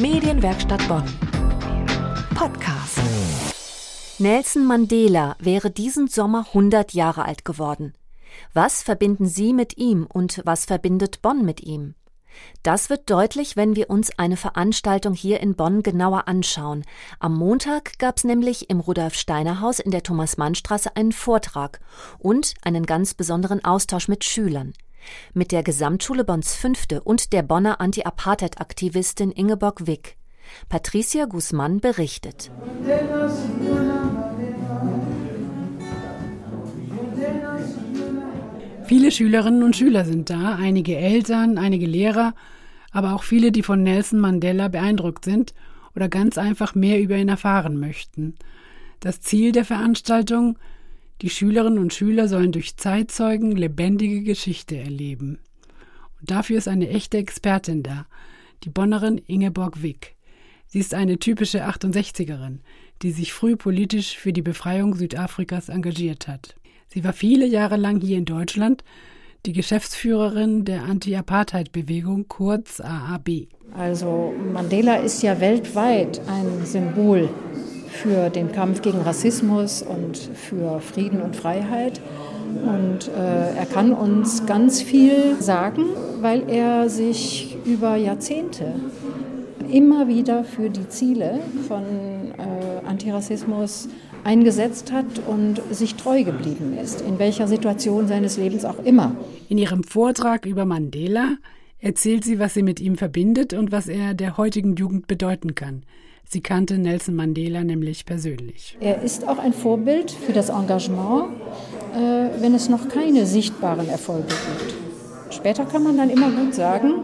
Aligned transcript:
Medienwerkstatt 0.00 0.86
Bonn. 0.86 1.02
Podcast. 2.36 3.00
Nelson 4.20 4.64
Mandela 4.64 5.34
wäre 5.40 5.72
diesen 5.72 6.06
Sommer 6.06 6.46
100 6.46 6.92
Jahre 6.92 7.24
alt 7.24 7.44
geworden. 7.44 7.94
Was 8.54 8.84
verbinden 8.84 9.26
Sie 9.26 9.52
mit 9.52 9.76
ihm 9.76 10.06
und 10.06 10.40
was 10.44 10.66
verbindet 10.66 11.20
Bonn 11.20 11.44
mit 11.44 11.64
ihm? 11.64 11.96
Das 12.62 12.90
wird 12.90 13.10
deutlich, 13.10 13.56
wenn 13.56 13.74
wir 13.74 13.90
uns 13.90 14.16
eine 14.16 14.36
Veranstaltung 14.36 15.14
hier 15.14 15.40
in 15.40 15.56
Bonn 15.56 15.82
genauer 15.82 16.28
anschauen. 16.28 16.84
Am 17.18 17.34
Montag 17.34 17.98
gab 17.98 18.18
es 18.18 18.24
nämlich 18.24 18.70
im 18.70 18.78
Rudolf 18.78 19.14
Steiner 19.14 19.60
Haus 19.60 19.80
in 19.80 19.90
der 19.90 20.04
Thomas-Mann-Straße 20.04 20.94
einen 20.94 21.10
Vortrag 21.10 21.80
und 22.20 22.54
einen 22.62 22.86
ganz 22.86 23.14
besonderen 23.14 23.64
Austausch 23.64 24.06
mit 24.06 24.22
Schülern. 24.22 24.74
Mit 25.34 25.52
der 25.52 25.62
Gesamtschule 25.62 26.24
Bonns 26.24 26.54
Fünfte 26.54 27.02
und 27.02 27.32
der 27.32 27.42
Bonner 27.42 27.80
Anti-Apartheid-Aktivistin 27.80 29.30
Ingeborg 29.30 29.86
Wick. 29.86 30.16
Patricia 30.68 31.26
Guzman 31.26 31.80
berichtet. 31.80 32.50
Viele 38.84 39.10
Schülerinnen 39.10 39.62
und 39.62 39.76
Schüler 39.76 40.06
sind 40.06 40.30
da, 40.30 40.54
einige 40.54 40.96
Eltern, 40.96 41.58
einige 41.58 41.84
Lehrer, 41.84 42.34
aber 42.90 43.12
auch 43.14 43.22
viele, 43.22 43.52
die 43.52 43.62
von 43.62 43.82
Nelson 43.82 44.18
Mandela 44.18 44.68
beeindruckt 44.68 45.26
sind 45.26 45.52
oder 45.94 46.08
ganz 46.08 46.38
einfach 46.38 46.74
mehr 46.74 47.00
über 47.00 47.16
ihn 47.16 47.28
erfahren 47.28 47.78
möchten. 47.78 48.34
Das 49.00 49.20
Ziel 49.20 49.52
der 49.52 49.64
Veranstaltung 49.64 50.58
die 51.22 51.30
Schülerinnen 51.30 51.78
und 51.78 51.92
Schüler 51.92 52.28
sollen 52.28 52.52
durch 52.52 52.76
Zeitzeugen 52.76 53.52
lebendige 53.52 54.22
Geschichte 54.22 54.76
erleben. 54.76 55.38
Und 56.20 56.30
dafür 56.30 56.58
ist 56.58 56.68
eine 56.68 56.88
echte 56.88 57.18
Expertin 57.18 57.82
da, 57.82 58.06
die 58.64 58.70
Bonnerin 58.70 59.18
Ingeborg 59.18 59.82
Wick. 59.82 60.16
Sie 60.66 60.80
ist 60.80 60.94
eine 60.94 61.18
typische 61.18 61.66
68erin, 61.66 62.58
die 63.02 63.10
sich 63.10 63.32
früh 63.32 63.56
politisch 63.56 64.16
für 64.16 64.32
die 64.32 64.42
Befreiung 64.42 64.94
Südafrikas 64.94 65.68
engagiert 65.68 66.28
hat. 66.28 66.56
Sie 66.88 67.04
war 67.04 67.12
viele 67.12 67.46
Jahre 67.46 67.76
lang 67.76 68.00
hier 68.00 68.18
in 68.18 68.24
Deutschland 68.24 68.84
die 69.46 69.52
Geschäftsführerin 69.52 70.64
der 70.64 70.82
Anti-Apartheid-Bewegung, 70.82 72.26
kurz 72.28 72.80
AAB. 72.80 73.46
Also 73.76 74.34
Mandela 74.52 74.96
ist 74.96 75.22
ja 75.22 75.40
weltweit 75.40 76.20
ein 76.26 76.66
Symbol 76.66 77.28
für 77.90 78.30
den 78.30 78.52
Kampf 78.52 78.82
gegen 78.82 79.00
Rassismus 79.00 79.82
und 79.82 80.16
für 80.16 80.80
Frieden 80.80 81.20
und 81.20 81.36
Freiheit. 81.36 82.00
Und 82.64 83.08
äh, 83.08 83.56
er 83.56 83.66
kann 83.66 83.92
uns 83.92 84.46
ganz 84.46 84.80
viel 84.80 85.36
sagen, 85.40 85.84
weil 86.20 86.48
er 86.48 86.88
sich 86.88 87.56
über 87.64 87.96
Jahrzehnte 87.96 88.74
immer 89.70 90.08
wieder 90.08 90.44
für 90.44 90.70
die 90.70 90.88
Ziele 90.88 91.40
von 91.66 91.82
äh, 91.82 92.86
Antirassismus 92.86 93.88
eingesetzt 94.24 94.92
hat 94.92 95.06
und 95.26 95.60
sich 95.70 95.94
treu 95.94 96.24
geblieben 96.24 96.76
ist, 96.82 97.00
in 97.02 97.18
welcher 97.18 97.48
Situation 97.48 98.08
seines 98.08 98.36
Lebens 98.36 98.64
auch 98.64 98.78
immer. 98.84 99.14
In 99.48 99.58
ihrem 99.58 99.84
Vortrag 99.84 100.46
über 100.46 100.64
Mandela 100.64 101.36
erzählt 101.80 102.24
sie, 102.24 102.38
was 102.38 102.54
sie 102.54 102.62
mit 102.62 102.80
ihm 102.80 102.96
verbindet 102.96 103.54
und 103.54 103.72
was 103.72 103.88
er 103.88 104.14
der 104.14 104.36
heutigen 104.36 104.76
Jugend 104.76 105.06
bedeuten 105.06 105.54
kann. 105.54 105.82
Sie 106.30 106.42
kannte 106.42 106.76
Nelson 106.76 107.14
Mandela 107.14 107.64
nämlich 107.64 108.04
persönlich. 108.04 108.76
Er 108.80 109.00
ist 109.00 109.26
auch 109.26 109.38
ein 109.38 109.54
Vorbild 109.54 110.10
für 110.10 110.34
das 110.34 110.50
Engagement, 110.50 111.28
äh, 111.94 112.42
wenn 112.42 112.54
es 112.54 112.68
noch 112.68 112.86
keine 112.90 113.24
sichtbaren 113.24 113.88
Erfolge 113.88 114.26
gibt. 114.28 115.34
Später 115.34 115.64
kann 115.64 115.82
man 115.82 115.96
dann 115.96 116.10
immer 116.10 116.30
gut 116.30 116.54
sagen, 116.54 116.96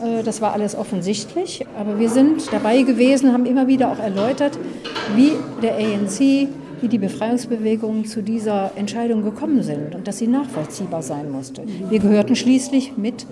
äh, 0.00 0.24
das 0.24 0.40
war 0.40 0.54
alles 0.54 0.74
offensichtlich, 0.74 1.64
aber 1.78 2.00
wir 2.00 2.10
sind 2.10 2.52
dabei 2.52 2.82
gewesen, 2.82 3.32
haben 3.32 3.46
immer 3.46 3.68
wieder 3.68 3.92
auch 3.92 4.00
erläutert, 4.00 4.58
wie 5.14 5.34
der 5.62 5.76
ANC, 5.76 6.48
wie 6.80 6.88
die 6.88 6.98
Befreiungsbewegungen 6.98 8.06
zu 8.06 8.24
dieser 8.24 8.72
Entscheidung 8.74 9.22
gekommen 9.22 9.62
sind 9.62 9.94
und 9.94 10.08
dass 10.08 10.18
sie 10.18 10.26
nachvollziehbar 10.26 11.02
sein 11.02 11.30
musste. 11.30 11.62
Wir 11.90 12.00
gehörten 12.00 12.34
schließlich 12.34 12.96
mit 12.96 13.24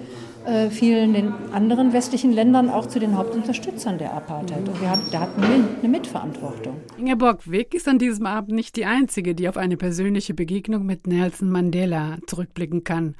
äh, 0.46 0.70
vielen 0.70 1.14
den 1.14 1.32
anderen 1.52 1.92
westlichen 1.92 2.32
Ländern 2.32 2.70
auch 2.70 2.86
zu 2.86 2.98
den 2.98 3.16
Hauptunterstützern 3.16 3.98
der 3.98 4.12
Apartheid. 4.14 4.68
Und 4.68 4.80
wir 4.80 4.90
haben, 4.90 5.02
da 5.10 5.20
hatten 5.20 5.40
wir 5.40 5.48
eine 5.80 5.88
Mitverantwortung. 5.88 6.76
Ingeborg 6.98 7.50
Wick 7.50 7.74
ist 7.74 7.88
an 7.88 7.98
diesem 7.98 8.26
Abend 8.26 8.52
nicht 8.52 8.76
die 8.76 8.86
Einzige, 8.86 9.34
die 9.34 9.48
auf 9.48 9.56
eine 9.56 9.76
persönliche 9.76 10.34
Begegnung 10.34 10.84
mit 10.86 11.06
Nelson 11.06 11.50
Mandela 11.50 12.18
zurückblicken 12.26 12.84
kann. 12.84 13.14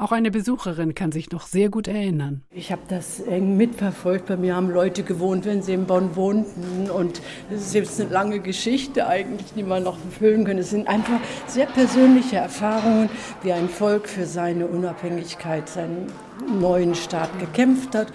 Auch 0.00 0.12
eine 0.12 0.30
Besucherin 0.30 0.94
kann 0.94 1.10
sich 1.10 1.32
noch 1.32 1.48
sehr 1.48 1.70
gut 1.70 1.88
erinnern. 1.88 2.42
Ich 2.52 2.70
habe 2.70 2.82
das 2.88 3.18
eng 3.18 3.56
mitverfolgt. 3.56 4.26
Bei 4.26 4.36
mir 4.36 4.54
haben 4.54 4.70
Leute 4.70 5.02
gewohnt, 5.02 5.44
wenn 5.44 5.60
sie 5.60 5.72
in 5.72 5.86
Bonn 5.86 6.14
wohnten. 6.14 6.88
Und 6.88 7.20
es 7.50 7.62
ist 7.62 7.74
jetzt 7.74 8.00
eine 8.00 8.10
lange 8.10 8.38
Geschichte 8.38 9.08
eigentlich, 9.08 9.54
die 9.56 9.64
man 9.64 9.82
noch 9.82 9.98
füllen 10.16 10.44
könnte. 10.44 10.62
Es 10.62 10.70
sind 10.70 10.86
einfach 10.86 11.18
sehr 11.48 11.66
persönliche 11.66 12.36
Erfahrungen, 12.36 13.10
wie 13.42 13.52
ein 13.52 13.68
Volk 13.68 14.08
für 14.08 14.24
seine 14.24 14.68
Unabhängigkeit, 14.68 15.68
seinen 15.68 16.06
neuen 16.46 16.94
Staat 16.94 17.38
gekämpft 17.38 17.94
hat. 17.94 18.12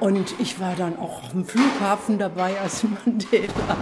Und 0.00 0.32
ich 0.38 0.60
war 0.60 0.76
dann 0.76 0.96
auch 0.96 1.22
am 1.34 1.44
Flughafen 1.44 2.18
dabei, 2.18 2.60
als 2.60 2.84
Mandela 3.04 3.76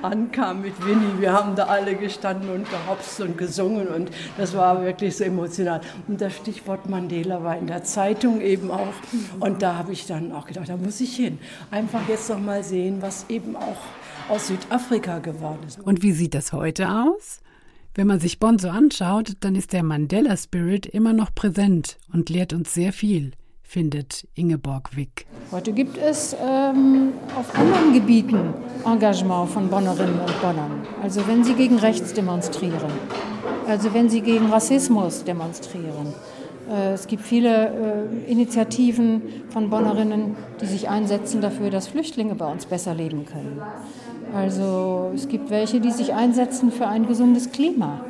ankam 0.00 0.62
mit 0.62 0.74
Winnie. 0.86 1.18
Wir 1.20 1.32
haben 1.32 1.56
da 1.56 1.64
alle 1.64 1.96
gestanden 1.96 2.50
und 2.50 2.70
gehopst 2.70 3.20
und 3.20 3.36
gesungen 3.36 3.88
und 3.88 4.10
das 4.38 4.56
war 4.56 4.82
wirklich 4.84 5.16
so 5.16 5.24
emotional. 5.24 5.80
Und 6.06 6.20
das 6.20 6.36
Stichwort 6.36 6.88
Mandela 6.88 7.42
war 7.42 7.58
in 7.58 7.66
der 7.66 7.82
Zeitung 7.82 8.40
eben 8.40 8.70
auch. 8.70 8.94
Und 9.40 9.60
da 9.60 9.74
habe 9.74 9.92
ich 9.92 10.06
dann 10.06 10.30
auch 10.30 10.46
gedacht, 10.46 10.68
da 10.68 10.76
muss 10.76 11.00
ich 11.00 11.16
hin. 11.16 11.38
Einfach 11.72 12.08
jetzt 12.08 12.30
noch 12.30 12.40
mal 12.40 12.62
sehen, 12.62 13.02
was 13.02 13.26
eben 13.28 13.56
auch 13.56 13.76
aus 14.28 14.46
Südafrika 14.46 15.18
geworden 15.18 15.60
ist. 15.66 15.80
Und 15.80 16.02
wie 16.02 16.12
sieht 16.12 16.34
das 16.34 16.52
heute 16.52 16.88
aus? 16.88 17.40
Wenn 17.96 18.06
man 18.06 18.20
sich 18.20 18.38
Bonn 18.38 18.58
so 18.58 18.68
anschaut, 18.68 19.32
dann 19.40 19.54
ist 19.54 19.72
der 19.72 19.82
Mandela 19.82 20.36
Spirit 20.36 20.84
immer 20.86 21.14
noch 21.14 21.34
präsent 21.34 21.96
und 22.12 22.28
lehrt 22.28 22.52
uns 22.52 22.74
sehr 22.74 22.92
viel 22.92 23.32
findet 23.66 24.26
Ingeborg 24.34 24.96
Wick. 24.96 25.26
Heute 25.50 25.72
gibt 25.72 25.98
es 25.98 26.36
ähm, 26.40 27.12
auf 27.36 27.52
anderen 27.58 27.92
Gebieten 27.92 28.54
Engagement 28.84 29.50
von 29.50 29.68
Bonnerinnen 29.68 30.20
und 30.20 30.40
Bonnern. 30.40 30.86
Also 31.02 31.26
wenn 31.26 31.42
sie 31.42 31.54
gegen 31.54 31.78
rechts 31.78 32.14
demonstrieren, 32.14 32.92
also 33.66 33.92
wenn 33.92 34.08
sie 34.08 34.20
gegen 34.20 34.46
Rassismus 34.46 35.24
demonstrieren. 35.24 36.14
Äh, 36.70 36.92
es 36.92 37.06
gibt 37.06 37.22
viele 37.22 38.06
äh, 38.26 38.30
Initiativen 38.30 39.22
von 39.50 39.68
Bonnerinnen, 39.68 40.36
die 40.60 40.66
sich 40.66 40.88
einsetzen 40.88 41.40
dafür, 41.40 41.70
dass 41.70 41.88
Flüchtlinge 41.88 42.34
bei 42.34 42.46
uns 42.46 42.66
besser 42.66 42.94
leben 42.94 43.26
können. 43.26 43.60
Also 44.34 45.10
es 45.14 45.28
gibt 45.28 45.50
welche, 45.50 45.80
die 45.80 45.90
sich 45.90 46.14
einsetzen 46.14 46.72
für 46.72 46.86
ein 46.86 47.06
gesundes 47.06 47.52
Klima. 47.52 48.00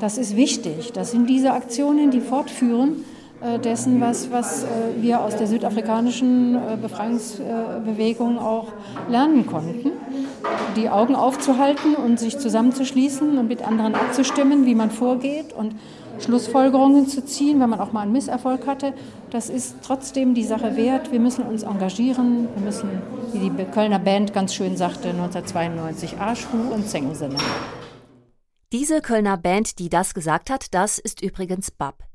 Das 0.00 0.16
ist 0.16 0.36
wichtig. 0.36 0.92
Das 0.92 1.10
sind 1.10 1.28
diese 1.28 1.52
Aktionen, 1.52 2.10
die 2.10 2.20
fortführen 2.20 3.04
äh, 3.42 3.58
dessen, 3.58 4.00
was, 4.00 4.30
was 4.30 4.64
äh, 4.64 4.66
wir 5.00 5.20
aus 5.20 5.36
der 5.36 5.46
südafrikanischen 5.46 6.54
äh, 6.54 6.76
Befreiungsbewegung 6.80 8.38
auch 8.38 8.68
lernen 9.08 9.46
konnten. 9.46 9.92
Die 10.76 10.88
Augen 10.88 11.14
aufzuhalten 11.14 11.94
und 11.94 12.18
sich 12.18 12.38
zusammenzuschließen 12.38 13.38
und 13.38 13.48
mit 13.48 13.66
anderen 13.66 13.94
abzustimmen, 13.94 14.66
wie 14.66 14.74
man 14.74 14.90
vorgeht 14.90 15.52
und 15.52 15.74
Schlussfolgerungen 16.20 17.08
zu 17.08 17.24
ziehen, 17.24 17.60
wenn 17.60 17.70
man 17.70 17.80
auch 17.80 17.92
mal 17.92 18.02
einen 18.02 18.12
Misserfolg 18.12 18.66
hatte. 18.66 18.92
Das 19.30 19.48
ist 19.48 19.76
trotzdem 19.82 20.34
die 20.34 20.44
Sache 20.44 20.76
wert. 20.76 21.12
Wir 21.12 21.20
müssen 21.20 21.44
uns 21.44 21.62
engagieren. 21.62 22.48
Wir 22.54 22.64
müssen, 22.64 22.90
wie 23.32 23.38
die 23.38 23.64
Kölner 23.64 23.98
Band 23.98 24.32
ganz 24.32 24.54
schön 24.54 24.76
sagte, 24.76 25.08
1992 25.10 26.18
Arsch, 26.18 26.46
Hu 26.52 26.74
und 26.74 26.88
Zängensinne. 26.88 27.36
Diese 28.72 29.00
Kölner 29.00 29.36
Band, 29.36 29.78
die 29.78 29.88
das 29.88 30.14
gesagt 30.14 30.50
hat, 30.50 30.74
das 30.74 30.98
ist 30.98 31.22
übrigens 31.22 31.70
Bab. 31.70 32.09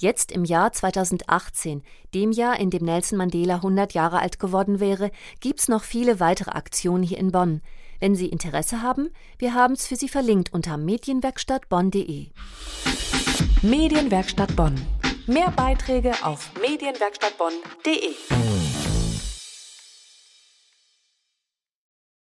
Jetzt 0.00 0.30
im 0.30 0.44
Jahr 0.44 0.72
2018, 0.72 1.82
dem 2.14 2.30
Jahr, 2.30 2.60
in 2.60 2.70
dem 2.70 2.84
Nelson 2.84 3.18
Mandela 3.18 3.56
100 3.56 3.94
Jahre 3.94 4.20
alt 4.20 4.38
geworden 4.38 4.78
wäre, 4.78 5.10
gibt's 5.40 5.66
noch 5.66 5.82
viele 5.82 6.20
weitere 6.20 6.52
Aktionen 6.52 7.02
hier 7.02 7.18
in 7.18 7.32
Bonn. 7.32 7.62
Wenn 7.98 8.14
Sie 8.14 8.28
Interesse 8.28 8.80
haben, 8.80 9.10
wir 9.38 9.54
haben's 9.54 9.88
für 9.88 9.96
Sie 9.96 10.08
verlinkt 10.08 10.52
unter 10.52 10.76
medienwerkstattbonn.de. 10.76 12.28
Medienwerkstatt 13.62 14.54
Bonn. 14.54 14.80
Mehr 15.26 15.50
Beiträge 15.50 16.12
auf 16.22 16.52
medienwerkstattbonn.de. 16.62 18.57